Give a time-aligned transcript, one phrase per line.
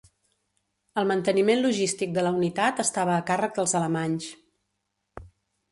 [1.01, 4.31] El manteniment logístic de la unitat estava a càrrec dels alemanys.